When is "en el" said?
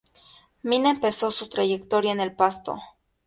2.11-2.33